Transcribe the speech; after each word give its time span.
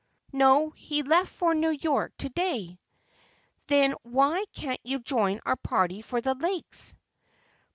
"No, 0.31 0.71
he 0.71 1.03
left 1.03 1.29
for 1.31 1.53
New 1.53 1.69
York 1.69 2.13
to 2.17 2.29
day." 2.29 2.79
"Then 3.67 3.93
why 4.01 4.45
can't 4.51 4.81
you 4.81 4.97
join 4.97 5.39
our 5.45 5.57
party 5.57 6.01
for 6.01 6.19
the 6.21 6.33
Lakes?" 6.33 6.95